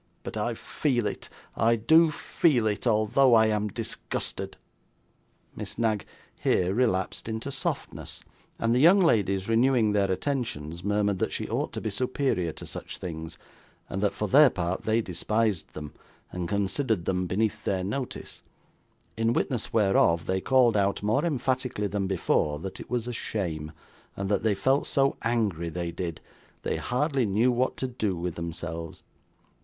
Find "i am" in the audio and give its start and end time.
3.35-3.67